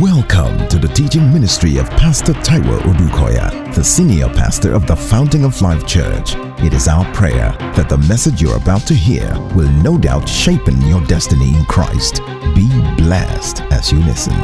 [0.00, 5.44] Welcome to the teaching ministry of Pastor Taiwo Odukoya, the senior pastor of the Fountain
[5.44, 6.34] of Life Church.
[6.64, 10.62] It is our prayer that the message you're about to hear will no doubt shape
[10.86, 12.20] your destiny in Christ.
[12.54, 14.34] Be blessed as you listen.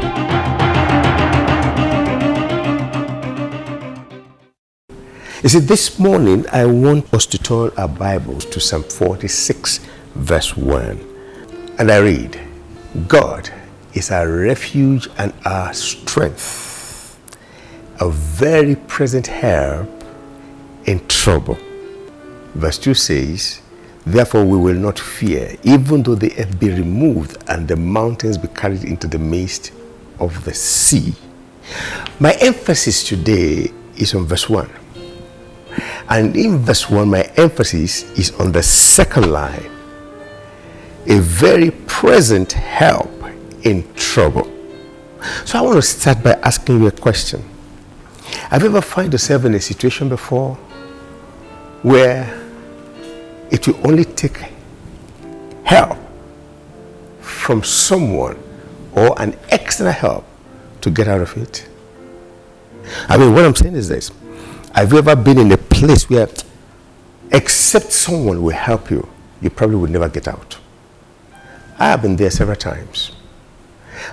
[5.43, 9.79] You see, this morning I want us to turn our Bibles to Psalm 46,
[10.15, 10.99] verse 1.
[11.79, 12.48] And I read,
[13.07, 13.51] God
[13.93, 17.21] is our refuge and our strength,
[18.01, 19.89] a very present help
[20.87, 21.59] in trouble.
[22.55, 23.61] Verse 2 says,
[24.07, 28.49] Therefore we will not fear, even though the earth be removed and the mountains be
[28.49, 29.73] carried into the midst
[30.19, 31.15] of the sea.
[32.19, 34.71] My emphasis today is on verse 1.
[36.09, 39.78] And in verse 1, my emphasis is on the second line
[41.09, 43.11] a very present help
[43.63, 44.45] in trouble.
[45.47, 47.43] So I want to start by asking you a question.
[48.51, 50.55] Have you ever found yourself in a situation before
[51.83, 52.47] where
[53.51, 54.39] it will only take
[55.65, 55.97] help
[57.21, 58.39] from someone
[58.93, 60.27] or an extra help
[60.83, 61.67] to get out of it?
[63.09, 64.11] I mean, what I'm saying is this
[64.75, 66.29] have you ever been in a place where,
[67.33, 69.09] except someone will help you,
[69.41, 70.59] you probably would never get out?
[71.79, 73.13] I have been there several times.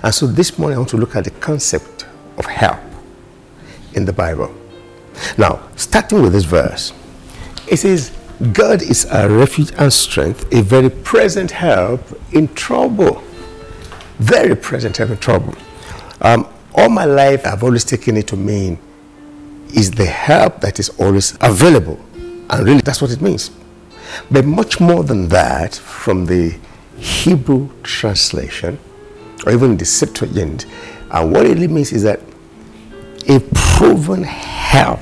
[0.02, 2.06] And so this morning I want to look at the concept
[2.38, 2.80] of help
[3.94, 4.54] in the Bible.
[5.36, 6.92] Now, starting with this verse,
[7.68, 8.16] it says,
[8.52, 12.00] God is a refuge and strength, a very present help
[12.32, 13.22] in trouble.
[14.18, 15.54] Very present help in trouble.
[16.20, 18.78] Um, all my life, I've always taken it to mean
[19.74, 21.98] is the help that is always available.
[22.14, 23.50] And really, that's what it means.
[24.30, 26.56] But much more than that, from the
[26.98, 28.78] Hebrew translation,
[29.44, 30.66] or even the Septuagint,
[31.10, 32.20] and what it really means is that
[33.28, 35.00] a proven help.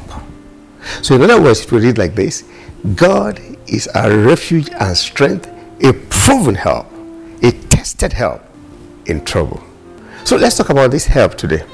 [1.02, 2.44] So, in other words, it will read like this
[2.94, 5.48] God is a refuge and strength,
[5.82, 6.86] a proven help,
[7.42, 8.42] a tested help
[9.06, 9.62] in trouble.
[10.24, 11.64] So, let's talk about this help today.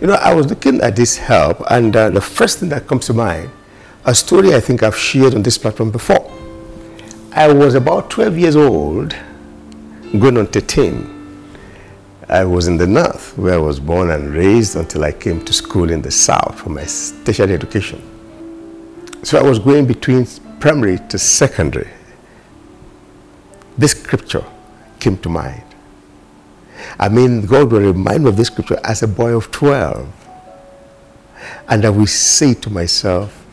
[0.00, 3.06] You know, I was looking at this help, and uh, the first thing that comes
[3.06, 3.50] to mind,
[4.04, 6.30] a story I think I've shared on this platform before.
[7.36, 9.16] I was about 12 years old,
[10.12, 11.48] going on 13.
[12.28, 15.52] I was in the north, where I was born and raised until I came to
[15.52, 16.84] school in the south for my
[17.24, 18.00] tertiary education.
[19.24, 20.28] So I was going between
[20.60, 21.88] primary to secondary.
[23.76, 24.44] This scripture
[25.00, 25.64] came to mind.
[27.00, 30.06] I mean, God will remind me of this scripture as a boy of 12.
[31.68, 33.43] And I will say to myself,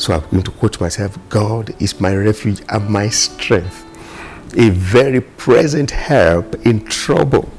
[0.00, 3.84] so I'm going to quote myself God is my refuge and my strength,
[4.56, 7.50] a very present help in trouble.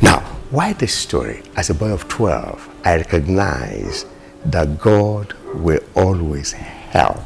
[0.00, 0.20] Now,
[0.50, 1.42] why this story?
[1.56, 4.06] As a boy of 12, I recognize
[4.44, 7.18] that God will always help.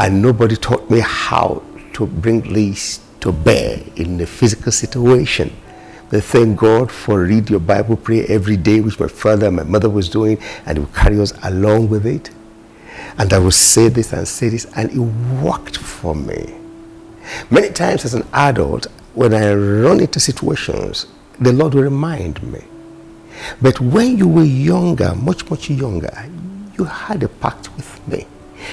[0.00, 1.62] And nobody taught me how
[1.92, 5.54] to bring this to bear in a physical situation.
[6.12, 9.62] But thank God for read your Bible, pray every day, which my father and my
[9.62, 12.28] mother was doing, and it would carry us along with it.
[13.16, 14.98] And I would say this and say this, and it
[15.42, 16.54] worked for me.
[17.50, 21.06] Many times as an adult, when I run into situations,
[21.40, 22.60] the Lord will remind me.
[23.62, 26.12] But when you were younger, much, much younger,
[26.76, 28.26] you had a pact with me.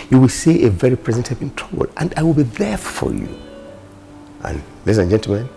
[0.09, 3.13] You will see a very present help in trouble, and I will be there for
[3.13, 3.29] you.
[4.43, 5.47] And ladies and gentlemen,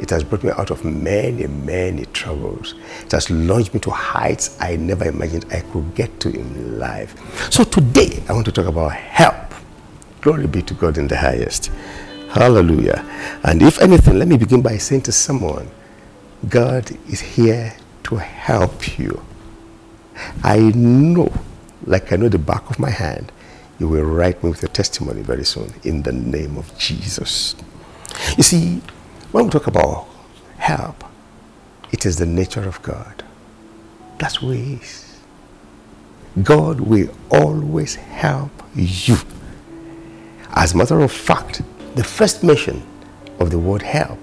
[0.00, 2.74] it has brought me out of many, many troubles.
[3.04, 7.14] It has launched me to heights I never imagined I could get to in life.
[7.52, 9.54] So today, I want to talk about help.
[10.20, 11.70] Glory be to God in the highest.
[12.30, 13.04] Hallelujah.
[13.44, 15.68] And if anything, let me begin by saying to someone,
[16.48, 17.74] God is here
[18.04, 19.22] to help you.
[20.42, 21.32] I know,
[21.84, 23.30] like I know the back of my hand,
[23.78, 27.54] you will write me with a testimony very soon in the name of Jesus.
[28.36, 28.80] You see,
[29.32, 30.08] when we talk about
[30.58, 31.04] help,
[31.90, 33.24] it is the nature of God.
[34.18, 35.20] That's who He is.
[36.42, 39.16] God will always help you.
[40.54, 41.62] As a matter of fact,
[41.94, 42.82] the first mention
[43.38, 44.18] of the word help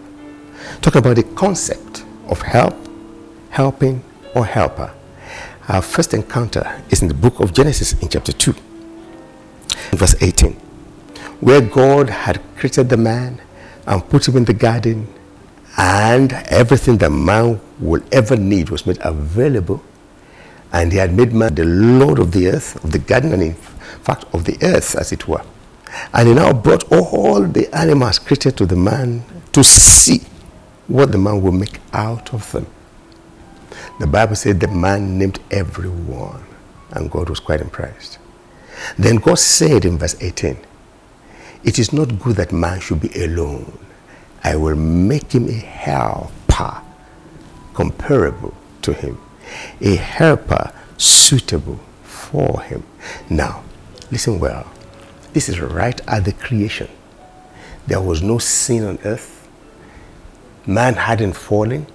[0.81, 2.75] talk about the concept of help,
[3.49, 4.03] helping,
[4.35, 4.93] or helper.
[5.67, 8.53] Our first encounter is in the book of Genesis in chapter 2,
[9.91, 10.53] verse 18,
[11.39, 13.41] where God had created the man
[13.89, 15.11] and put him in the garden,
[15.77, 19.83] and everything that man would ever need was made available.
[20.71, 23.55] And he had made man the Lord of the earth, of the garden, and in
[23.55, 25.43] fact of the earth, as it were.
[26.13, 30.21] And he now brought all the animals created to the man to see
[30.87, 32.67] what the man will make out of them.
[33.99, 36.45] The Bible said the man named everyone,
[36.91, 38.19] and God was quite impressed.
[38.97, 40.57] Then God said in verse 18,
[41.63, 43.77] It is not good that man should be alone.
[44.43, 46.81] I will make him a helper
[47.73, 49.17] comparable to him,
[49.81, 52.83] a helper suitable for him.
[53.29, 53.63] Now,
[54.11, 54.69] listen well.
[55.33, 56.89] This is right at the creation.
[57.87, 59.47] There was no sin on earth.
[60.65, 61.87] Man hadn't fallen.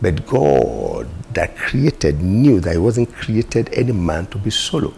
[0.00, 4.94] But God that created knew that he wasn't created any man to be solo.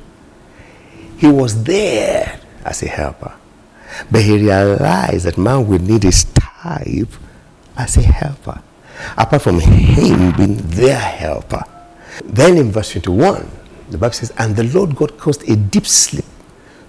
[1.16, 3.34] He was there as a helper.
[4.11, 7.08] But he realized that man would need his type
[7.76, 8.62] as a helper,
[9.17, 11.64] apart from him being their helper.
[12.25, 13.50] Then in verse 21,
[13.91, 16.25] the Bible says, And the Lord God caused a deep sleep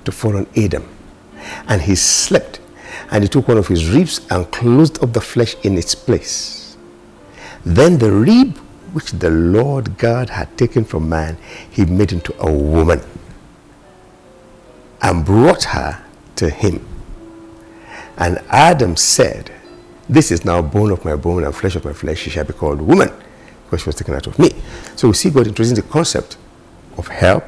[0.06, 0.88] to fall on Adam.
[1.68, 2.60] And he slept,
[3.10, 6.78] and he took one of his ribs and closed up the flesh in its place.
[7.66, 8.58] Then the rib
[8.94, 11.38] which the Lord God had taken from man,
[11.69, 13.02] he made into a woman
[15.02, 16.04] and brought her
[16.36, 16.86] to him.
[18.18, 19.52] And Adam said,
[20.10, 22.19] This is now bone of my bone and flesh of my flesh.
[22.19, 23.10] She shall be called woman
[23.63, 24.52] because she was taken out of me.
[24.96, 26.38] So we see God introducing the concept
[26.98, 27.44] of help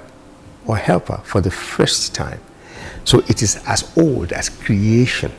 [0.65, 2.39] or helper for the first time.
[3.03, 5.31] So it is as old as creation.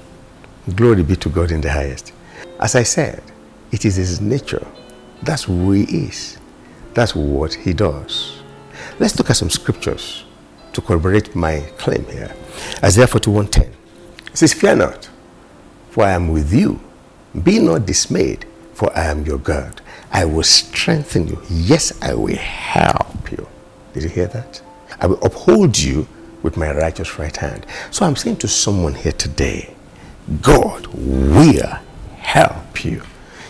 [0.75, 2.12] Glory be to God in the highest.
[2.61, 3.23] As I said,
[3.73, 4.67] it is his nature.
[5.23, 6.38] That's who he is.
[6.93, 8.43] That's what he does.
[8.99, 10.25] Let's look at some scriptures
[10.73, 12.35] to corroborate my claim here.
[12.82, 13.73] Isaiah 41:10.
[14.26, 15.09] It says, Fear not,
[15.94, 16.81] for I am with you.
[17.44, 19.81] Be not dismayed, for I am your God.
[20.11, 21.41] I will strengthen you.
[21.49, 23.46] Yes, I will help you.
[23.93, 24.61] Did you hear that?
[25.00, 26.08] I will uphold you
[26.43, 27.64] with my righteous right hand.
[27.93, 29.73] So I'm saying to someone here today,
[30.43, 31.79] God will
[32.17, 33.00] help you.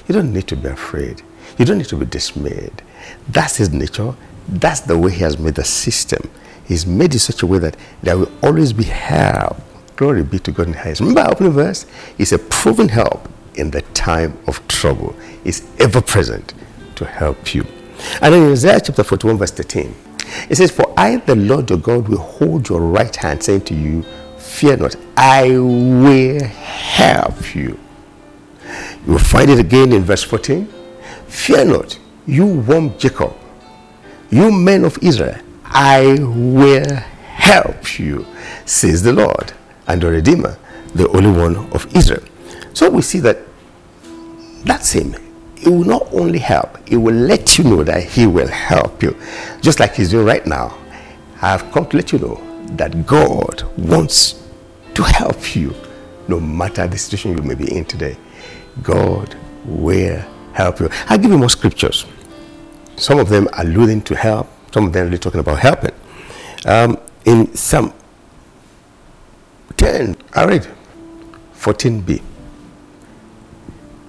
[0.07, 1.23] You don't need to be afraid.
[1.57, 2.83] You don't need to be dismayed.
[3.27, 4.15] That's his nature.
[4.49, 6.29] That's the way he has made the system.
[6.67, 9.57] He's made it such a way that there will always be help.
[9.97, 11.01] Glory be to God in highest.
[11.01, 11.87] Remember our opening verse?
[12.19, 15.15] It's a proven help in the time of trouble.
[15.45, 16.55] It's ever present
[16.97, 17.65] to help you.
[18.21, 19.95] And in Isaiah chapter 41, verse 13,
[20.51, 23.75] it says, For I, the Lord your God, will hold your right hand, saying to
[23.75, 24.05] you,
[24.39, 27.79] Fear not, I will help you.
[29.07, 30.67] You will find it again in verse 14.
[31.27, 33.35] Fear not, you warm Jacob,
[34.31, 38.27] you men of Israel, I will help you,
[38.65, 39.53] says the Lord,
[39.87, 40.59] and the Redeemer,
[40.95, 42.23] the only one of Israel.
[42.73, 43.39] So we see that
[44.65, 45.15] that's him.
[45.57, 49.17] It will not only help, it will let you know that he will help you.
[49.61, 50.77] Just like he's doing right now.
[51.41, 52.41] I have come to let you know
[52.73, 54.43] that God wants
[54.95, 55.75] to help you
[56.29, 58.17] no matter the situation you may be in today.
[58.83, 59.35] God
[59.65, 60.89] will help you.
[61.09, 62.07] I'll give you more scriptures.
[62.97, 65.95] Some of them alluding to help, some of them really talking about helping.
[66.65, 67.93] Um, in Psalm
[69.85, 70.67] 10, I read
[71.57, 72.23] 14b.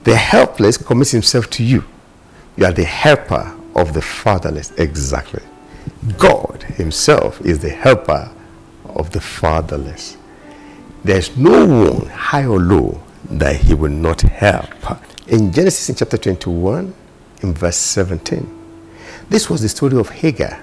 [0.06, 1.84] The helpless commits himself to you.
[2.56, 4.72] You are the helper of the fatherless.
[4.78, 5.44] Exactly.
[6.18, 8.32] God himself is the helper
[8.86, 10.16] of the fatherless.
[11.04, 14.70] There's no one, high or low, that he will not help.
[15.28, 16.94] In Genesis in chapter 21,
[17.42, 18.48] in verse 17,
[19.28, 20.58] this was the story of Hagar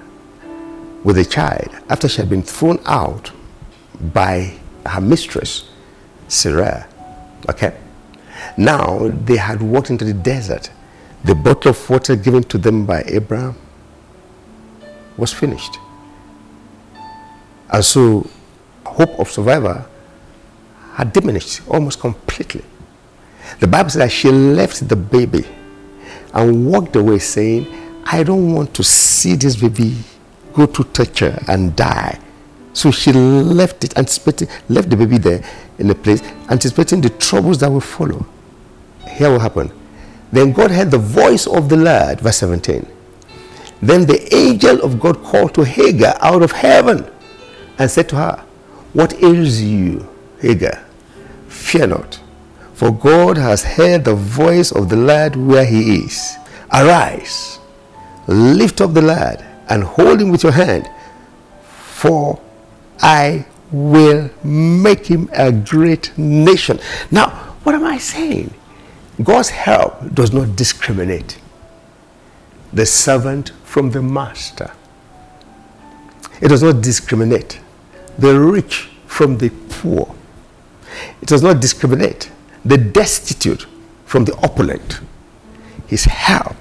[1.05, 3.31] with a child after she had been thrown out
[4.15, 5.69] by her mistress,
[6.29, 6.87] Sarah.
[7.49, 7.77] Okay?
[8.57, 10.71] Now they had walked into the desert.
[11.25, 13.57] The bottle of water given to them by Abraham
[15.17, 15.79] was finished.
[17.71, 18.29] And so
[18.85, 19.85] hope of survival
[20.95, 22.65] had diminished almost completely.
[23.61, 25.47] The Bible says that she left the baby
[26.35, 27.67] and walked away saying,
[28.05, 29.97] I don't want to see this baby
[30.53, 32.19] go to torture and die.
[32.73, 35.45] So she left it, anticipating, left the baby there
[35.79, 38.27] in the place, anticipating the troubles that will follow.
[39.09, 39.71] Here will happen.
[40.33, 42.87] Then God heard the voice of the Lord, verse 17.
[43.83, 47.11] Then the angel of God called to Hagar out of heaven
[47.79, 48.45] and said to her,
[48.93, 50.09] What ails you,
[50.41, 50.85] Hagar?
[51.49, 52.21] Fear not,
[52.73, 56.37] for God has heard the voice of the lad where he is.
[56.73, 57.59] Arise,
[58.27, 60.89] lift up the lad, and hold him with your hand,
[61.63, 62.41] for
[63.03, 66.79] I will make him a great nation.
[67.11, 67.31] Now,
[67.65, 68.55] what am I saying?
[69.23, 71.39] God's help does not discriminate
[72.73, 74.71] the servant from the master.
[76.41, 77.61] It does not discriminate
[78.19, 80.15] the rich from the poor.
[81.21, 82.31] It does not discriminate.
[82.65, 83.67] The destitute
[84.07, 85.01] from the opulent.
[85.87, 86.57] His help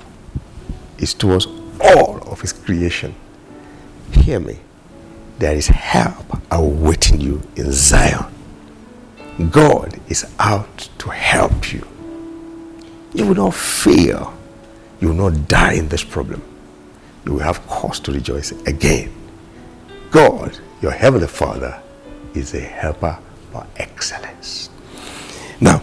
[0.98, 1.48] is towards
[1.80, 3.16] all of his creation.
[4.12, 4.60] Hear me.
[5.42, 8.32] There is help awaiting you in Zion.
[9.50, 11.84] God is out to help you.
[13.16, 14.38] You will not fail.
[15.00, 16.44] You will not die in this problem.
[17.26, 19.12] You will have cause to rejoice again.
[20.12, 21.82] God, your Heavenly Father,
[22.36, 23.18] is a helper
[23.52, 24.70] by excellence.
[25.60, 25.82] Now,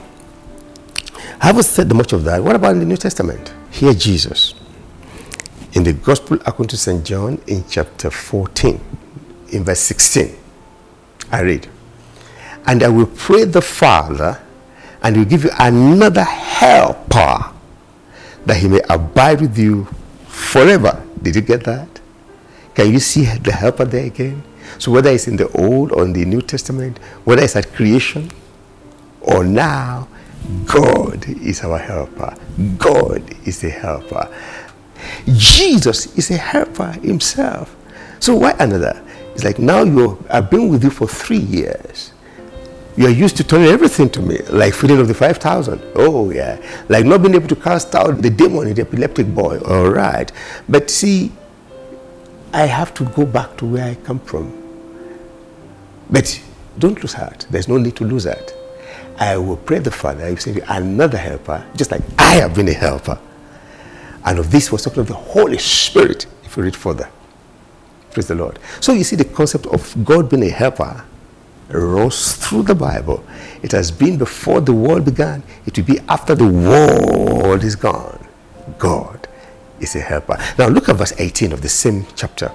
[1.41, 3.53] having said much of that, what about in the New Testament?
[3.73, 4.55] Here, Jesus,
[5.73, 7.05] in the Gospel according to St.
[7.05, 8.81] John, in chapter 14,
[9.50, 10.37] in verse 16,
[11.31, 11.69] I read,
[12.67, 14.40] And I will pray the Father,
[15.02, 17.52] and he will give you another helper,
[18.47, 19.87] that he may abide with you
[20.26, 21.02] forever.
[21.23, 22.00] Did you get that?
[22.75, 24.43] Can you see the helper there again?
[24.78, 28.31] So whether it's in the Old or in the New Testament, whether it's at creation
[29.21, 30.09] or now,
[30.67, 32.35] God is our helper.
[32.78, 34.28] God is a helper.
[35.26, 37.75] Jesus is a helper himself.
[38.21, 39.05] So why another?
[39.38, 42.12] It's like now you I've been with you for three years.
[42.97, 45.80] You are used to turning everything to me, like feeding of the 5,000.
[45.95, 46.61] Oh, yeah.
[46.88, 49.61] Like not being able to cast out the demon in the epileptic boy.
[49.61, 50.33] All right.
[50.68, 51.30] But see,
[52.52, 54.52] I have to go back to where I come from.
[56.11, 56.42] But
[56.80, 57.47] don't lose heart.
[57.49, 58.52] There's no need to lose heart.
[59.18, 62.57] I will pray the Father, I will send you another helper, just like I have
[62.57, 63.21] been a helper.
[64.25, 67.09] And of this was talking of the Holy Spirit, if you read further.
[68.19, 68.59] Praise the Lord.
[68.81, 71.05] So you see the concept of God being a helper
[71.69, 73.25] rose through the Bible.
[73.63, 75.45] It has been before the world began.
[75.67, 78.27] It will be after the world is gone.
[78.77, 79.29] God
[79.79, 80.37] is a helper.
[80.59, 82.51] Now look at verse 18 of the same chapter.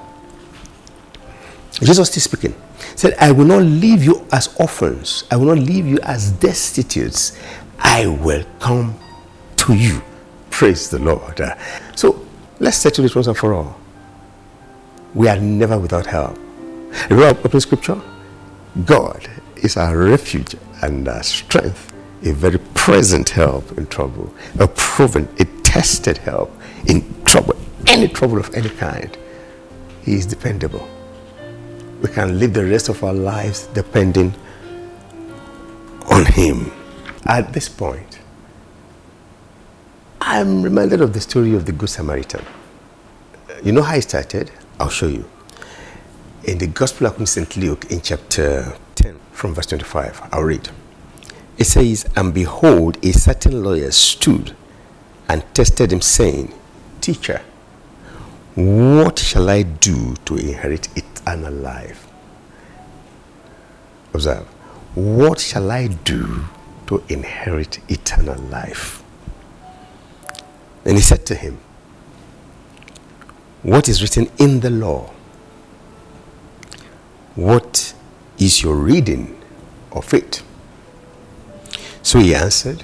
[1.71, 2.51] Jesus is speaking.
[2.51, 5.23] He said, I will not leave you as orphans.
[5.31, 7.39] I will not leave you as destitutes.
[7.79, 8.99] I will come
[9.55, 10.01] to you.
[10.49, 11.39] Praise the Lord.
[11.95, 12.27] So
[12.59, 13.79] let's settle this once and for all.
[15.13, 16.37] We are never without help.
[17.09, 18.01] Remember open scripture?
[18.85, 21.93] God is our refuge and our strength,
[22.23, 26.51] a very present help in trouble, a proven, a tested help
[26.87, 27.55] in trouble,
[27.87, 29.15] any trouble of any kind,
[30.03, 30.87] He is dependable.
[32.01, 34.33] We can live the rest of our lives depending
[36.09, 36.71] on Him.
[37.25, 38.19] At this point,
[40.19, 42.43] I'm reminded of the story of the Good Samaritan.
[43.63, 44.51] You know how it started?
[44.83, 45.23] I'll show you.
[46.43, 47.55] In the Gospel to St.
[47.55, 50.67] Luke, in chapter 10, from verse 25, I'll read.
[51.57, 54.53] It says, And behold, a certain lawyer stood
[55.29, 56.53] and tested him, saying,
[56.99, 57.41] Teacher,
[58.55, 62.05] what shall I do to inherit eternal life?
[64.13, 64.45] Observe.
[64.95, 66.43] What shall I do
[66.87, 69.01] to inherit eternal life?
[70.83, 71.57] And he said to him,
[73.63, 75.09] What is written in the law?
[77.35, 77.93] What
[78.37, 79.41] is your reading
[79.91, 80.43] of it?
[82.01, 82.83] So he answered,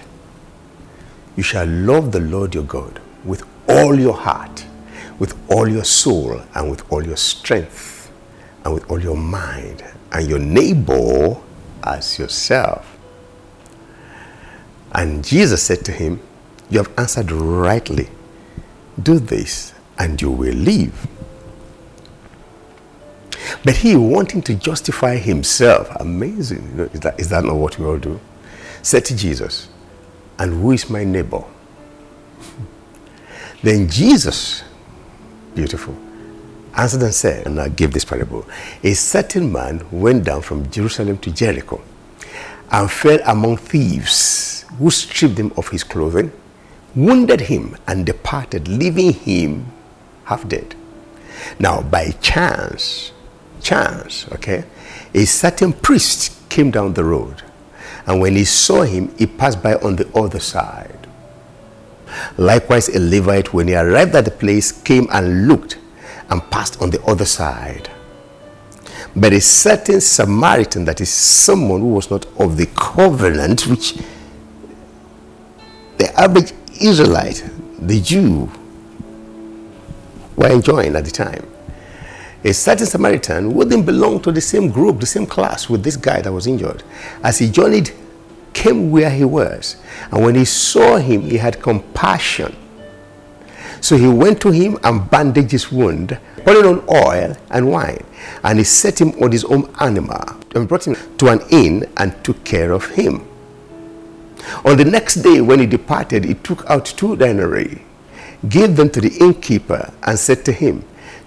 [1.36, 4.65] You shall love the Lord your God with all your heart,
[5.19, 8.12] with all your soul, and with all your strength,
[8.63, 9.83] and with all your mind,
[10.13, 11.36] and your neighbor
[11.83, 12.98] as yourself.
[14.93, 16.21] And Jesus said to him,
[16.69, 18.09] You have answered rightly.
[19.01, 21.07] Do this, and you will live.
[23.63, 27.77] But he, wanting to justify himself, amazing, you know, is, that, is that not what
[27.77, 28.19] we all do?
[28.81, 29.67] Said to Jesus,
[30.37, 31.43] And who is my neighbor?
[33.61, 34.63] Then Jesus,
[35.53, 35.93] beautiful,
[36.73, 38.45] answered and said, and I give this parable
[38.83, 41.81] A certain man went down from Jerusalem to Jericho
[42.71, 46.31] and fell among thieves who stripped him of his clothing,
[46.95, 49.65] wounded him, and departed, leaving him
[50.29, 50.75] half dead.
[51.57, 53.12] Now, by chance,
[53.62, 54.63] chance, okay,
[55.13, 57.41] a certain priest came down the road,
[58.05, 61.07] and when he saw him, he passed by on the other side.
[62.38, 65.79] Likewise, a Levite, when he arrived at the place, came and looked
[66.29, 67.89] and passed on the other side.
[69.15, 73.95] But a certain Samaritan, that is someone who was not of the covenant, which
[75.98, 77.43] the average Israelite,
[77.79, 78.50] the Jew,
[80.39, 81.46] were enjoying at the time.
[82.46, 86.22] A certain Samaritan wouldn't belong to the same group, the same class with this guy
[86.22, 86.81] that was injured.
[87.22, 87.91] As he journeyed
[88.53, 89.75] came where he was.
[90.12, 92.55] And when he saw him, he had compassion.
[93.81, 98.03] So he went to him and bandaged his wound, putting on oil and wine.
[98.43, 100.24] And he set him on his own animal
[100.55, 103.27] and brought him to an inn and took care of him.
[104.63, 107.84] On the next day, when he departed, he took out two denarii,
[108.48, 110.86] gave them to the innkeeper, and said to him,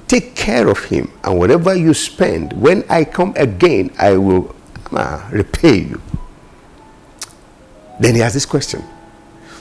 [0.09, 4.54] Take care of him, and whatever you spend, when I come again, I will
[4.92, 6.00] uh, repay you.
[8.00, 8.85] Then he asked this question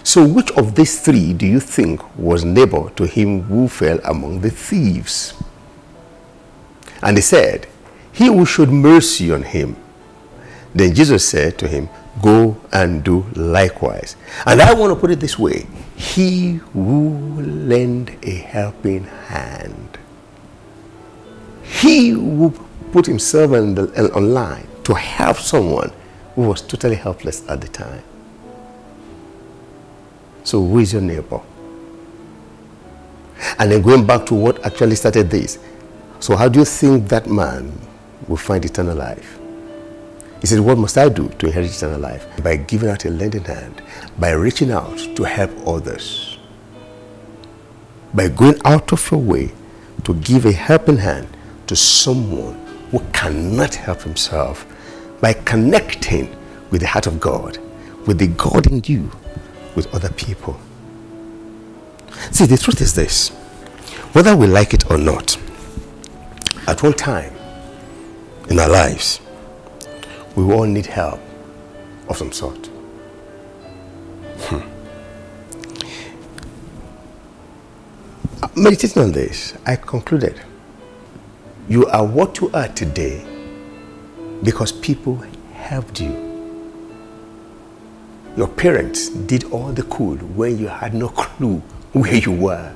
[0.04, 4.42] So, which of these three do you think was neighbor to him who fell among
[4.42, 5.34] the thieves?
[7.02, 7.68] And he said,
[8.12, 9.76] He who showed mercy on him.
[10.74, 11.90] Then Jesus said to him,
[12.22, 14.16] Go and do likewise.
[14.46, 15.66] And I want to put it this way
[15.96, 19.98] He who lend a helping hand,
[21.64, 22.52] he who
[22.92, 25.92] put himself on the, online to help someone
[26.36, 28.04] who was totally helpless at the time.
[30.44, 31.40] So, who is your neighbor?
[33.58, 35.60] And then going back to what actually started this.
[36.20, 37.72] So, how do you think that man
[38.28, 39.41] will find eternal life?
[40.42, 42.26] He said, What must I do to inherit eternal life?
[42.44, 43.82] By giving out a lending hand,
[44.20, 46.40] by reaching out to help others,
[48.14, 49.52] by going out of your way
[50.04, 51.28] to give a helping hand
[51.68, 52.56] to someone
[52.90, 54.66] who cannot help himself,
[55.22, 56.36] by connecting
[56.72, 57.60] with the heart of God,
[58.08, 59.12] with the God in you,
[59.76, 60.60] with other people.
[62.32, 63.30] See, the truth is this
[64.14, 65.38] whether we like it or not,
[66.68, 67.34] at one time
[68.50, 69.22] in our lives,
[70.36, 71.20] we all need help
[72.08, 72.68] of some sort.
[74.40, 74.68] Hmm.
[78.56, 80.40] Meditating on this, I concluded
[81.70, 83.26] you are what you are today
[84.44, 85.24] because people
[85.54, 86.30] helped you.
[88.36, 91.58] Your parents did all the cool when you had no clue
[91.94, 92.74] where you were.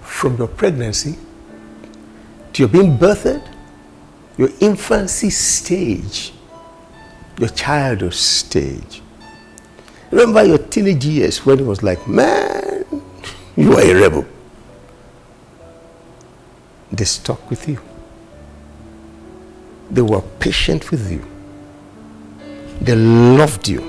[0.00, 1.16] From your pregnancy
[2.52, 3.46] to your being birthed
[4.36, 6.32] your infancy stage,
[7.38, 9.02] your childhood stage.
[10.10, 12.84] Remember your teenage years when it was like, man,
[13.56, 14.26] you are a rebel.
[16.92, 17.80] They stuck with you.
[19.90, 21.24] They were patient with you.
[22.80, 23.80] They loved you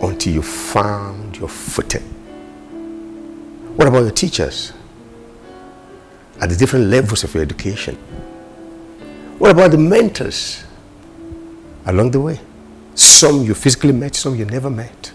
[0.00, 2.02] until you found your footing.
[3.76, 4.72] What about your teachers
[6.40, 7.98] at the different levels of your education?
[9.38, 10.64] What about the mentors
[11.84, 12.40] along the way?
[12.94, 15.12] Some you physically met, some you never met.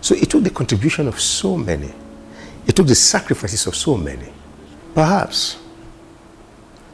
[0.00, 1.92] So it took the contribution of so many.
[2.66, 4.32] It took the sacrifices of so many.
[4.94, 5.58] Perhaps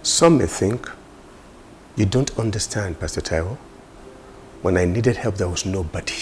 [0.03, 0.91] some may think
[1.95, 3.57] you don't understand, Pastor Taiwo.
[4.63, 6.15] When I needed help, there was nobody.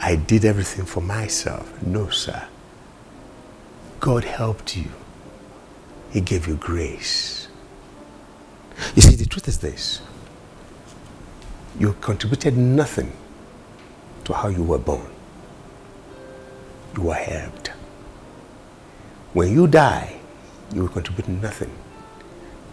[0.00, 1.82] I did everything for myself.
[1.82, 2.46] No, sir.
[4.00, 4.90] God helped you.
[6.10, 7.48] He gave you grace.
[8.94, 10.00] You see, the truth is this
[11.78, 13.12] you contributed nothing
[14.24, 15.10] to how you were born,
[16.96, 17.68] you were helped.
[19.32, 20.18] When you die,
[20.74, 21.70] you will contribute nothing.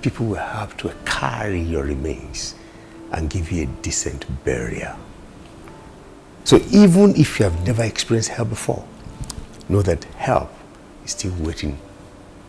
[0.01, 2.55] People will have to carry your remains
[3.11, 4.95] and give you a decent burial.
[6.43, 8.85] So even if you have never experienced help before,
[9.69, 10.51] know that help
[11.03, 11.79] is still waiting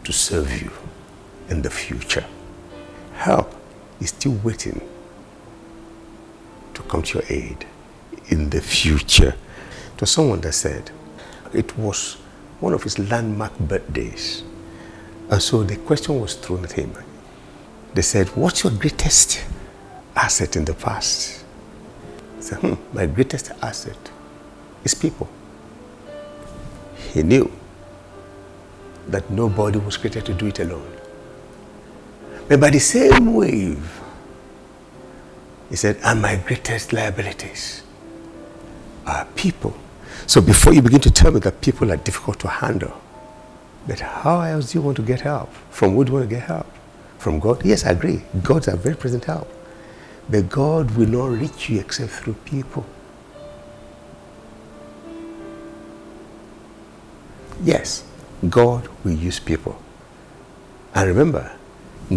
[0.07, 0.71] to serve you
[1.49, 2.25] in the future.
[3.15, 3.53] Help
[4.01, 4.81] is still waiting
[6.75, 7.67] to come to your aid
[8.29, 9.35] in the future.
[9.97, 10.93] To someone that said
[11.53, 12.15] it was
[12.61, 14.45] one of his landmark birthdays.
[15.29, 16.93] And so the question was thrown at him.
[17.93, 19.45] They said, What's your greatest
[20.15, 21.45] asset in the past?
[22.37, 23.99] He said, hmm, My greatest asset
[24.85, 25.29] is people.
[27.13, 27.51] He knew
[29.09, 30.93] that nobody was created to do it alone.
[32.49, 34.01] But by the same wave,
[35.69, 37.83] he said, and my greatest liabilities
[39.07, 39.77] are people.
[40.27, 43.01] So before you begin to tell me that people are difficult to handle,
[43.87, 45.53] but how else do you want to get help?
[45.71, 46.67] From who do you want to get help?
[47.19, 47.65] From God?
[47.65, 48.23] Yes, I agree.
[48.43, 49.49] God's a very present help.
[50.29, 52.85] But God will not reach you except through people.
[57.63, 58.05] Yes,
[58.49, 59.81] God will use people.
[60.95, 61.57] And remember,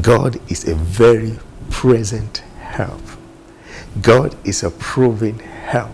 [0.01, 3.01] God is a very present help.
[4.01, 5.91] God is a proven help.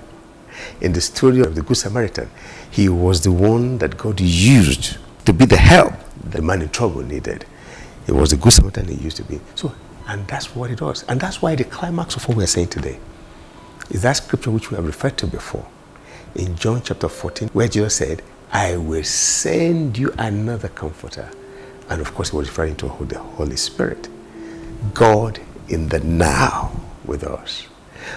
[0.81, 2.29] In the story of the Good Samaritan,
[2.69, 7.01] he was the one that God used to be the help the man in trouble
[7.01, 7.45] needed.
[8.07, 9.39] It was the Good Samaritan he used to be.
[9.55, 9.73] So,
[10.07, 11.03] and that's what it was.
[11.07, 12.99] And that's why the climax of what we're saying today.
[13.89, 15.65] is that scripture which we have referred to before
[16.35, 18.21] in John chapter 14, where Jesus said,
[18.55, 21.29] I will send you another comforter.
[21.89, 24.07] And of course, was referring to the Holy Spirit.
[24.93, 26.71] God in the now
[27.03, 27.67] with us.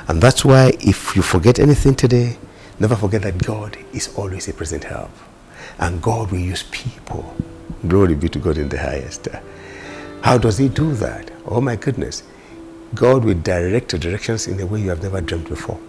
[0.06, 2.38] And that's why if you forget anything today,
[2.78, 5.10] never forget that God is always a present help.
[5.76, 7.34] And God will use people.
[7.88, 9.26] Glory be to God in the highest.
[10.22, 11.32] How does He do that?
[11.46, 12.22] Oh my goodness.
[12.94, 15.80] God will direct your directions in a way you have never dreamed before,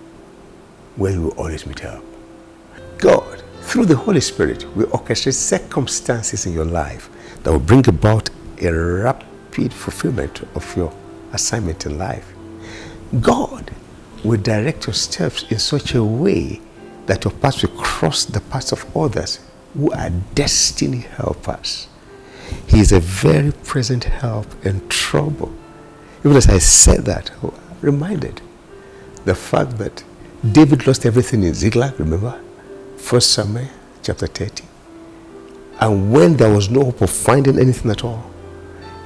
[0.96, 2.04] where you will always meet help.
[2.98, 7.08] God, through the Holy Spirit, will orchestrate circumstances in your life
[7.44, 8.28] that will bring about
[8.60, 10.92] a rapid fulfillment of your
[11.34, 12.34] assignment in life.
[13.22, 13.70] God
[14.24, 16.60] will direct your steps in such a way
[17.06, 19.40] that your paths will cross the paths of others
[19.78, 21.88] who are destiny helpers.
[22.66, 25.54] He is a very present help in trouble.
[26.22, 27.52] Even as I said that, I'm
[27.82, 28.42] reminded
[29.26, 30.04] the fact that
[30.52, 32.42] David lost everything in Ziklag, remember?
[33.00, 33.68] First Samuel
[34.04, 34.64] chapter 30.
[35.80, 38.30] And when there was no hope of finding anything at all,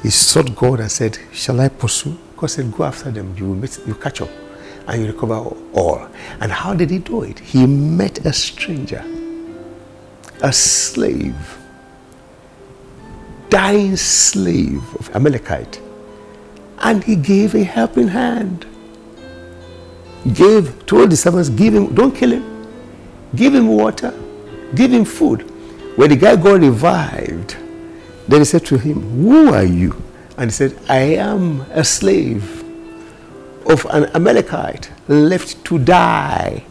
[0.01, 2.17] he sought God and said, Shall I pursue?
[2.36, 4.29] God said, Go after them, you will meet, you catch up
[4.88, 6.06] and you recover all.
[6.41, 7.39] And how did he do it?
[7.39, 9.06] He met a stranger,
[10.41, 11.58] a slave,
[13.49, 15.79] dying slave of Amalekite,
[16.79, 18.65] and he gave a helping hand.
[20.34, 22.52] Gave, told the servants, give him, don't kill him,
[23.36, 24.13] give him water,
[24.76, 25.41] give him food.
[25.98, 27.58] When the guy got revived,
[28.28, 30.02] then he said to him, Who are you?
[30.38, 32.63] And he said, I am a slave
[33.69, 36.65] of an Amalekite left to die.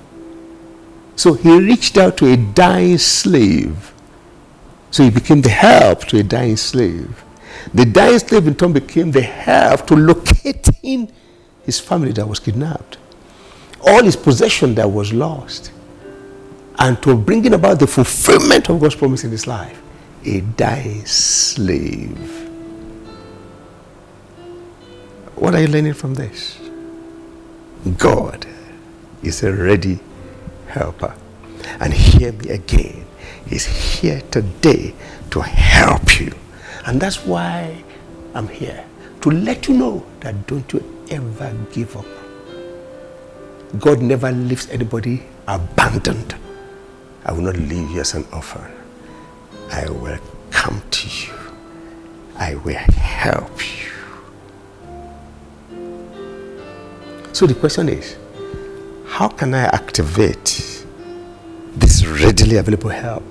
[1.17, 3.93] So he reached out to a dying slave.
[4.91, 7.25] So he became the help to a dying slave.
[7.73, 11.13] The dying slave in turn became the help to locating
[11.65, 12.99] his family that was kidnapped,
[13.87, 15.71] all his possession that was lost,
[16.83, 19.81] and to bringing about the fulfillment of God's promise in his life.
[20.25, 22.19] A dying slave.
[25.37, 26.59] What are you learning from this?
[27.99, 28.47] God
[29.23, 30.01] is a ready
[30.67, 31.15] helper.
[31.79, 33.07] And hear me again.
[33.47, 34.93] He's here today
[35.31, 36.35] to help you.
[36.85, 37.85] And that's why
[38.35, 38.85] I'm here.
[39.21, 42.07] To let you know that don't you ever give up.
[43.79, 46.35] God never leaves anybody abandoned.
[47.25, 48.71] I will not leave you as an orphan.
[49.71, 50.19] I will
[50.51, 51.33] come to you.
[52.37, 53.91] I will help you.
[57.33, 58.17] So the question is,
[59.07, 60.85] how can I activate
[61.77, 63.23] this readily available help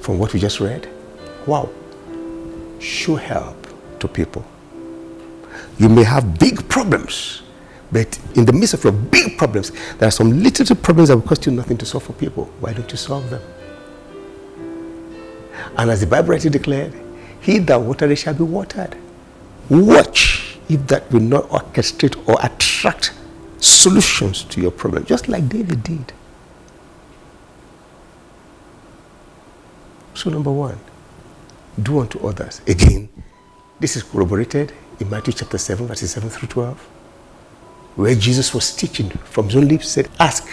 [0.00, 0.88] from what we just read?
[1.46, 1.68] Wow.
[2.78, 3.66] Show help
[4.00, 4.44] to people.
[5.78, 7.42] You may have big problems,
[7.92, 11.22] but in the midst of your big problems, there are some little problems that will
[11.22, 12.44] cost you nothing to solve for people.
[12.60, 13.42] Why don't you solve them?
[15.76, 16.94] And as the Bible rightly declared,
[17.40, 18.96] he that watered shall be watered.
[19.68, 23.12] Watch if that will not orchestrate or attract
[23.58, 26.12] solutions to your problem, just like David did.
[30.14, 30.78] So, number one,
[31.82, 32.60] do unto others.
[32.66, 33.08] Again,
[33.80, 36.88] this is corroborated in Matthew chapter 7, verses 7 through 12,
[37.96, 40.46] where Jesus was teaching from his own lips, said, Ask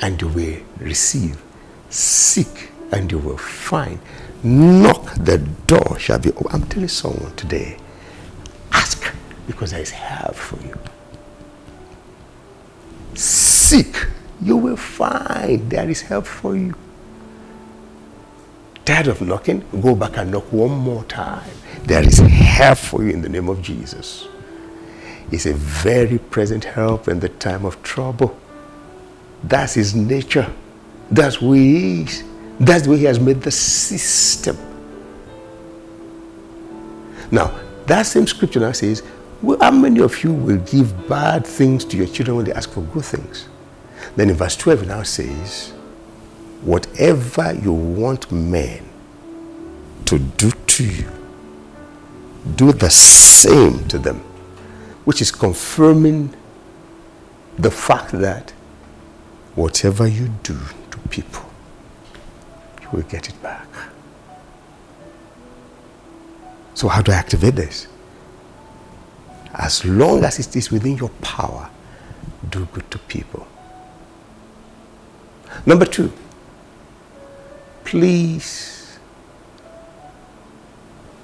[0.00, 1.40] and you will receive,
[1.88, 4.00] seek and you will find,
[4.42, 6.46] knock, the door shall be open.
[6.50, 7.76] I'm telling someone today,
[8.72, 9.14] ask
[9.46, 10.78] because there is help for you.
[13.14, 14.06] Seek,
[14.40, 16.74] you will find there is help for you.
[18.84, 19.64] Tired of knocking?
[19.80, 21.50] Go back and knock one more time.
[21.84, 24.26] There is help for you in the name of Jesus.
[25.30, 28.38] It's a very present help in the time of trouble.
[29.44, 30.52] That's his nature.
[31.10, 32.24] That's who he is.
[32.58, 34.56] That's the way he has made the system.
[37.30, 39.02] Now, that same scripture now says,
[39.42, 42.70] well, how many of you will give bad things to your children when they ask
[42.70, 43.48] for good things?
[44.16, 45.72] Then in verse 12 it now says,
[46.62, 48.86] Whatever you want men
[50.04, 51.10] to do to you,
[52.56, 54.22] do the same to them,
[55.04, 56.34] which is confirming
[57.58, 58.52] the fact that
[59.54, 60.58] whatever you do
[60.90, 61.44] to people,
[62.82, 63.66] you will get it back.
[66.74, 67.86] So, how do I activate this?
[69.52, 71.68] As long as it is within your power,
[72.48, 73.46] do good to people.
[75.66, 76.12] Number two,
[77.84, 78.98] please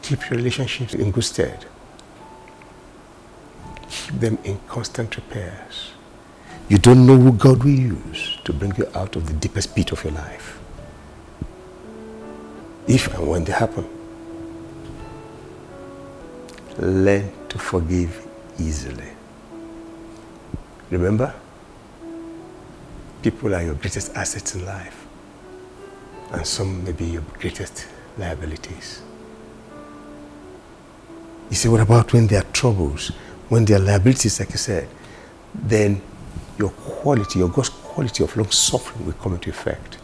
[0.03, 1.65] keep your relationships in good stead.
[4.17, 5.91] Them in constant repairs.
[6.71, 9.93] You don't know who God will use to bring you out of the deepest pit
[9.93, 10.59] of your life.
[12.89, 13.87] If and when they happen,
[16.79, 18.27] learn to forgive
[18.59, 19.11] easily.
[20.91, 21.35] Remember,
[23.23, 25.07] people are your greatest assets in life,
[26.33, 29.03] and some may be your greatest liabilities.
[31.51, 33.13] You see, what about when there are troubles,
[33.49, 34.89] when there are liabilities, like you said?
[35.55, 36.03] Then
[36.59, 39.99] your quality, your God's quality of long suffering will come into effect.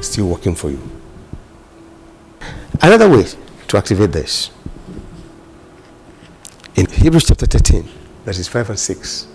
[0.00, 0.80] Still working for you.
[2.80, 3.24] Another way
[3.68, 4.50] to activate this
[6.74, 7.88] in Hebrews chapter 13,
[8.24, 9.28] verses 5 and 6.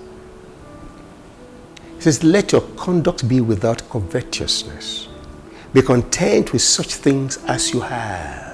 [1.98, 5.08] It says, Let your conduct be without covetousness.
[5.74, 8.47] Be content with such things as you have.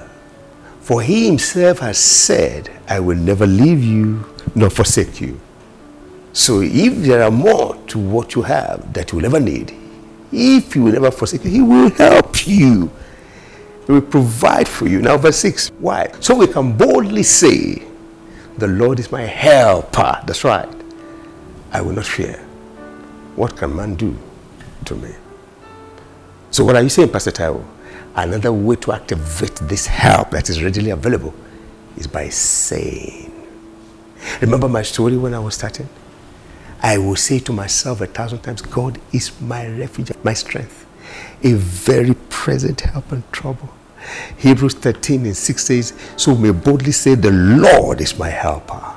[0.84, 4.22] For he himself has said, I will never leave you
[4.54, 5.40] nor forsake you.
[6.34, 9.74] So if there are more to what you have that you will ever need,
[10.30, 12.90] if you will never forsake you, he will help you.
[13.86, 15.00] He will provide for you.
[15.00, 15.70] Now, verse 6.
[15.78, 16.12] Why?
[16.20, 17.82] So we can boldly say,
[18.58, 20.20] The Lord is my helper.
[20.26, 20.68] That's right.
[21.72, 22.36] I will not fear.
[23.36, 24.14] What can man do
[24.84, 25.14] to me?
[26.50, 27.73] So, what are you saying, Pastor Taiwo?
[28.16, 31.34] Another way to activate this help that is readily available
[31.96, 33.32] is by saying.
[34.40, 35.88] Remember my story when I was starting?
[36.82, 40.86] I will say to myself a thousand times, God is my refuge, my strength,
[41.42, 43.70] a very present help in trouble.
[44.38, 48.94] Hebrews 13 and 6 says, So we may boldly say, The Lord is my helper.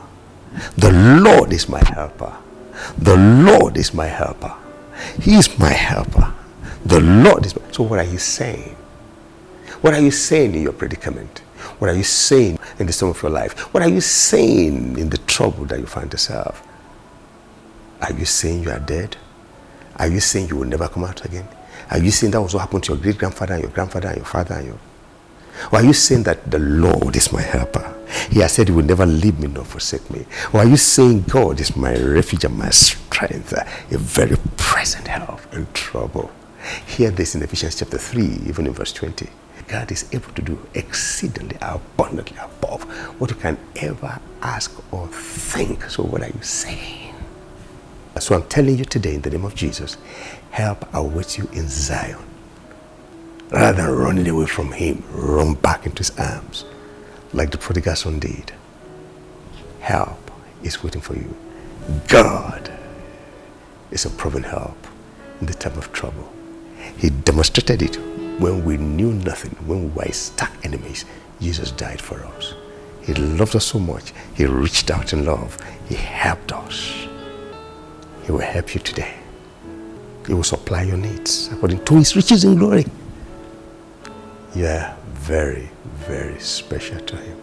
[0.78, 2.36] The Lord is my helper.
[2.98, 4.54] The Lord is my helper.
[5.22, 6.34] He is my helper.
[6.86, 7.62] The Lord is my...
[7.72, 8.76] So what are you saying?
[9.82, 11.40] What are you saying in your predicament?
[11.80, 13.74] What are you saying in the storm of your life?
[13.74, 16.66] What are you saying in the trouble that you find yourself?
[18.02, 19.18] Are you saying you are dead?
[19.98, 21.48] Are you saying you will never come out again?
[21.90, 24.18] Are you saying that was what happened to your great grandfather and your grandfather and
[24.18, 24.80] your father and your
[25.72, 27.94] or are you saying that the Lord is my helper?
[28.30, 30.26] He has said he will never leave me nor forsake me.
[30.54, 35.42] Or are you saying God is my refuge and my strength, a very present help
[35.54, 36.32] in trouble?
[36.86, 39.28] Hear this in Ephesians chapter 3, even in verse 20.
[39.68, 42.84] God is able to do exceedingly abundantly above
[43.20, 45.84] what you can ever ask or think.
[45.90, 47.14] So what are you saying?
[48.20, 49.98] So I'm telling you today in the name of Jesus,
[50.52, 52.24] help awaits you in Zion.
[53.52, 56.66] Rather than running away from him, run back into his arms
[57.34, 58.54] like the prodigal son did.
[59.82, 60.32] Help
[60.64, 61.36] is waiting for you.
[62.08, 62.72] God
[63.92, 64.78] is a proven help
[65.40, 66.32] in the time of trouble.
[66.98, 67.98] He demonstrated it
[68.40, 71.06] when we knew nothing, when we were stuck enemies.
[71.40, 72.56] Jesus died for us.
[73.02, 74.14] He loved us so much.
[74.36, 75.58] He reached out in love.
[75.88, 77.08] He helped us.
[78.24, 79.16] He will help you today.
[80.26, 82.86] He will supply your needs according to his riches in glory.
[84.54, 87.38] You are very, very special to him.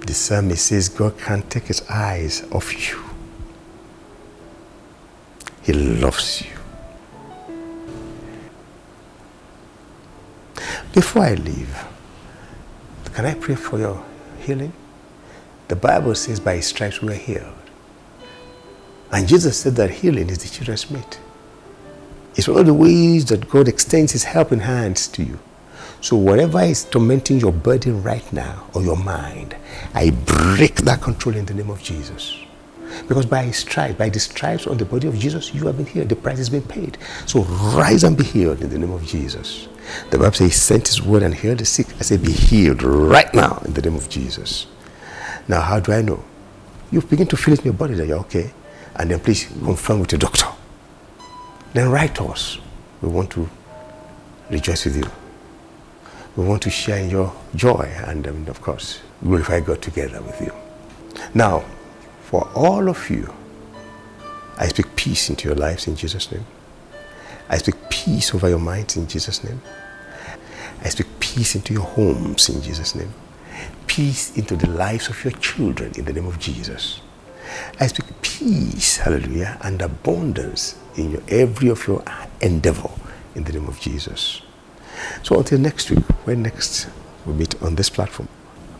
[0.00, 3.02] The psalmist says God can't take his eyes off you.
[5.62, 6.55] He loves you.
[10.96, 11.76] Before I leave,
[13.12, 14.02] can I pray for your
[14.40, 14.72] healing?
[15.68, 17.52] The Bible says by his stripes we are healed.
[19.12, 21.20] And Jesus said that healing is the children's meat.
[22.34, 25.38] It's one of the ways that God extends his helping hands to you.
[26.00, 29.54] So whatever is tormenting your burden right now or your mind,
[29.92, 32.38] I break that control in the name of Jesus.
[33.08, 35.86] Because by his stripes, by the stripes on the body of Jesus, you have been
[35.86, 36.08] healed.
[36.08, 36.98] The price has been paid.
[37.26, 39.68] So rise and be healed in the name of Jesus.
[40.10, 41.86] The Bible says he sent his word and healed the sick.
[41.98, 44.66] I say be healed right now in the name of Jesus.
[45.48, 46.22] Now, how do I know?
[46.90, 48.52] You begin to feel it in your body that you're okay
[48.96, 50.46] and then please confirm with your doctor.
[51.72, 52.58] Then write to us.
[53.02, 53.48] We want to
[54.50, 55.10] rejoice with you.
[56.36, 60.40] We want to share in your joy and, um, of course, glorify God together with
[60.40, 60.52] you.
[61.34, 61.64] Now,
[62.36, 63.32] for all of you,
[64.58, 66.44] I speak peace into your lives in Jesus' name.
[67.48, 69.62] I speak peace over your minds in Jesus' name.
[70.82, 73.10] I speak peace into your homes in Jesus' name.
[73.86, 77.00] Peace into the lives of your children in the name of Jesus.
[77.80, 82.04] I speak peace, hallelujah, and abundance in your, every of your
[82.42, 82.90] endeavor
[83.34, 84.42] in the name of Jesus.
[85.22, 86.86] So until next week, when next
[87.24, 88.28] we meet on this platform,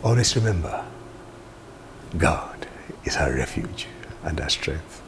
[0.04, 0.84] always remember
[2.18, 2.56] God
[3.06, 3.86] is our refuge
[4.24, 5.00] and our strength,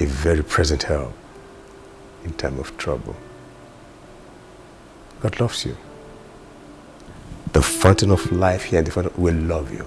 [0.00, 1.14] a very present help
[2.24, 3.14] in time of trouble.
[5.20, 5.76] God loves you.
[7.52, 9.86] The fountain of life here and the fountain will love you.